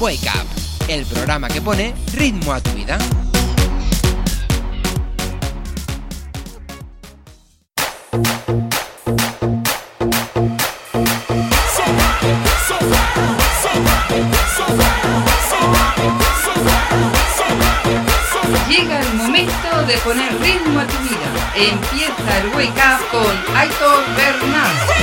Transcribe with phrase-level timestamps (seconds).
[0.00, 0.46] Wake Up,
[0.88, 2.98] el programa que pone ritmo a tu vida.
[18.68, 21.28] Llega el momento de poner ritmo a tu vida.
[21.54, 24.93] Empieza el Wake Up con Aitor Bernal.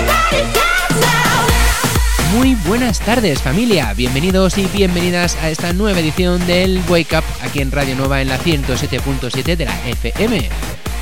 [2.71, 7.69] Buenas tardes familia, bienvenidos y bienvenidas a esta nueva edición del Wake Up aquí en
[7.69, 10.47] Radio Nova en la 107.7 de la FM.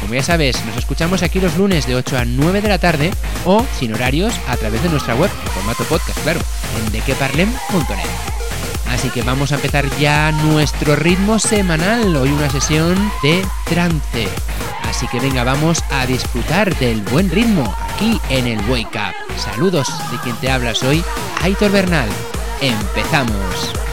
[0.01, 3.11] Como ya sabes, nos escuchamos aquí los lunes de 8 a 9 de la tarde
[3.45, 6.39] o, sin horarios, a través de nuestra web, en formato podcast, claro,
[6.79, 8.28] en dequeparlem.net.
[8.89, 14.27] Así que vamos a empezar ya nuestro ritmo semanal, hoy una sesión de trance.
[14.83, 19.39] Así que venga, vamos a disfrutar del buen ritmo aquí en el Wake Up.
[19.39, 21.03] Saludos de quien te habla, soy
[21.41, 22.09] Aitor Bernal.
[22.61, 23.88] Empezamos.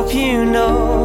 [0.00, 0.99] Hope you know.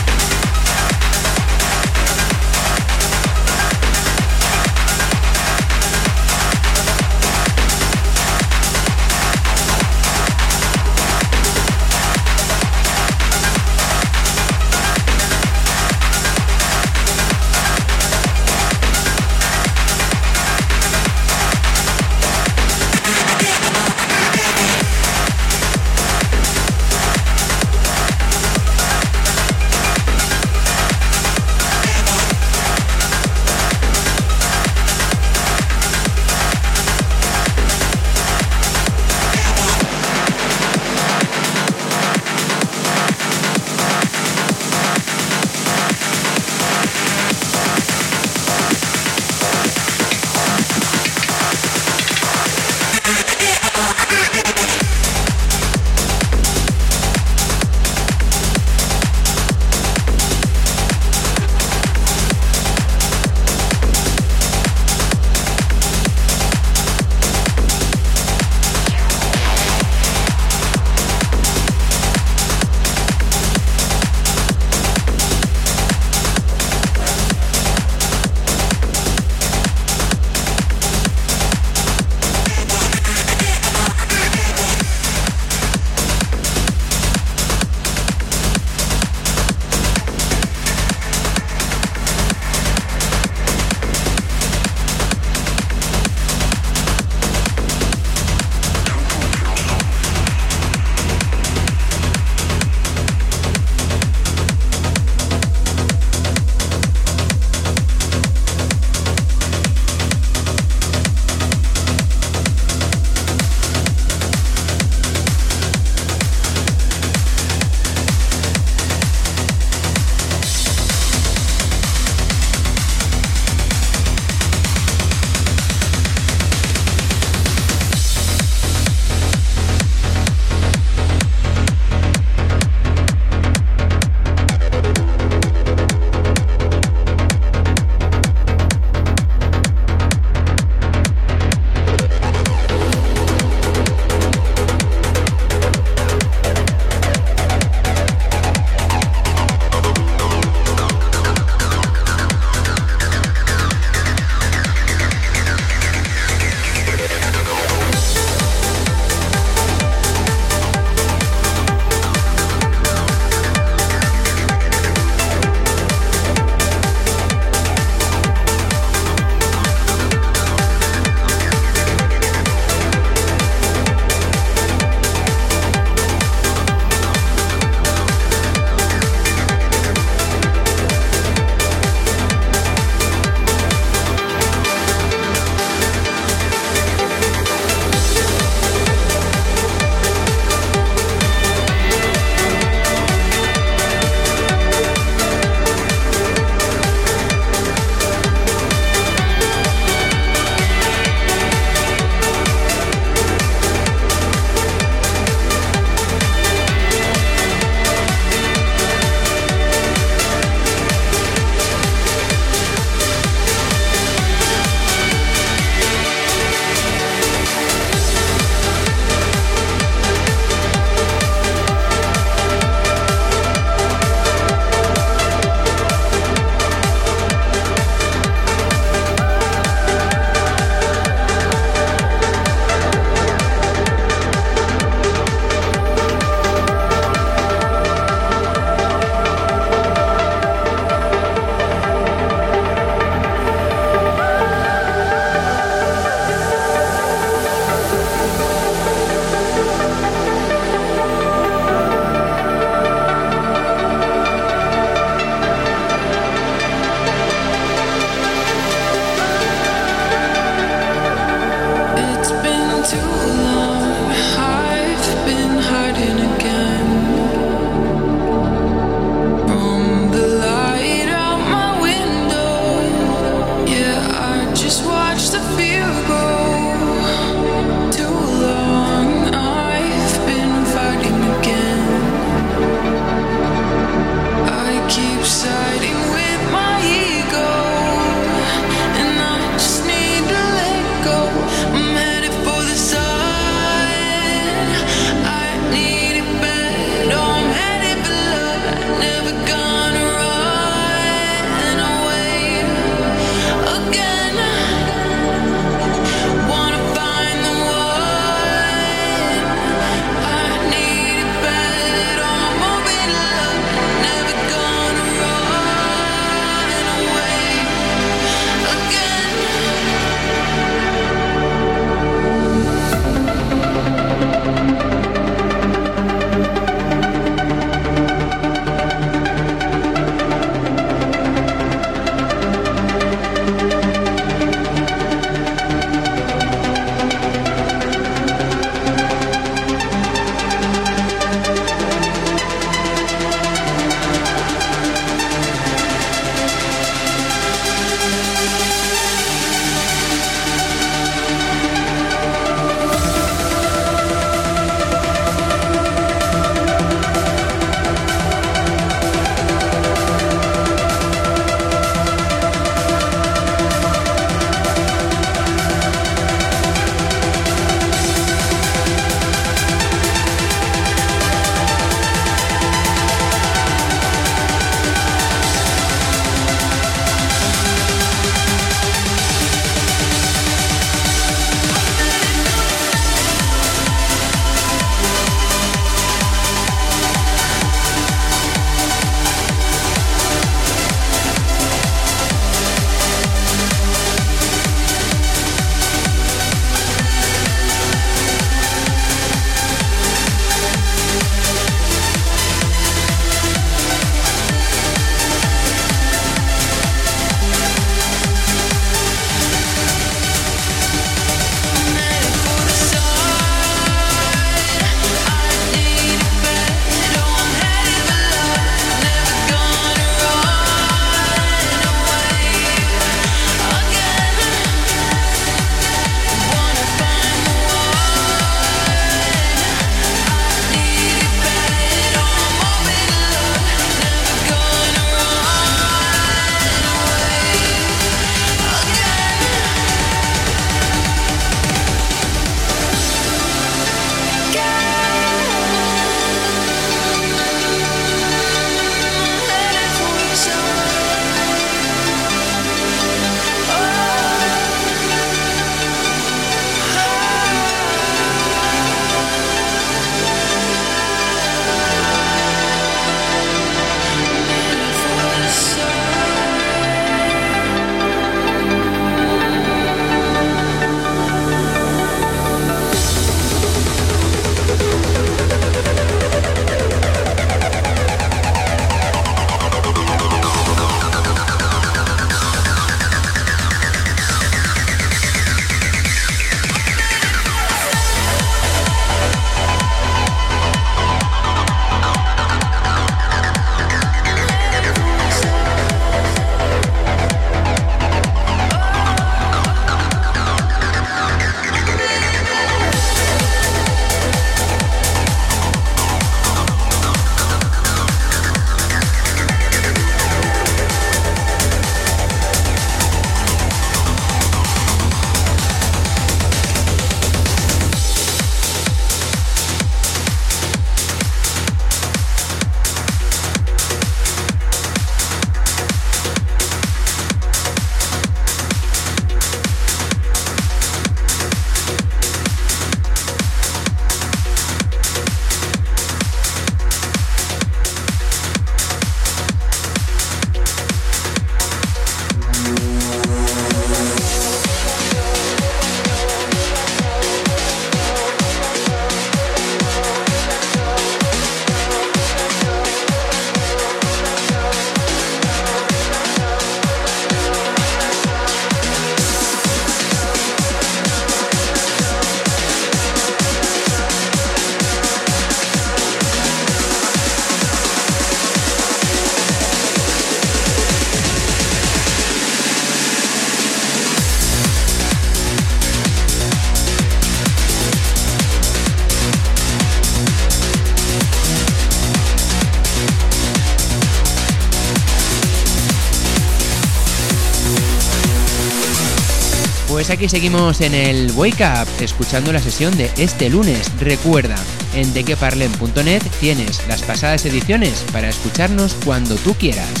[590.11, 593.89] Aquí seguimos en el Wake Up, escuchando la sesión de este lunes.
[593.99, 594.55] Recuerda,
[594.93, 600.00] en dequeparlen.net tienes las pasadas ediciones para escucharnos cuando tú quieras.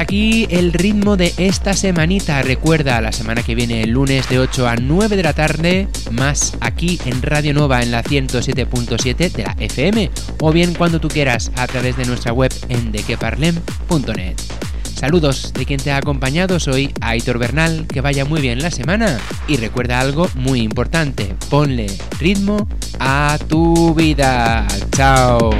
[0.00, 2.40] Aquí el ritmo de esta semanita.
[2.42, 6.54] Recuerda, la semana que viene, el lunes de 8 a 9 de la tarde, más
[6.60, 11.52] aquí en Radio Nova en la 107.7 de la FM, o bien cuando tú quieras
[11.56, 14.36] a través de nuestra web en dequeparlem.net.
[14.94, 19.18] Saludos de quien te ha acompañado, soy Aitor Bernal, que vaya muy bien la semana
[19.48, 21.86] y recuerda algo muy importante, ponle
[22.18, 24.66] ritmo a tu vida.
[24.92, 25.50] Chao.